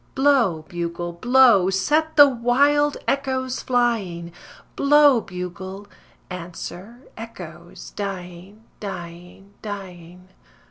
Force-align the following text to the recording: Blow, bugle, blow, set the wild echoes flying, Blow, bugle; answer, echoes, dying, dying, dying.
Blow, 0.15 0.65
bugle, 0.67 1.13
blow, 1.13 1.69
set 1.69 2.15
the 2.15 2.27
wild 2.27 2.97
echoes 3.07 3.61
flying, 3.61 4.33
Blow, 4.75 5.21
bugle; 5.21 5.85
answer, 6.27 7.01
echoes, 7.15 7.91
dying, 7.91 8.63
dying, 8.79 9.53
dying. 9.61 10.29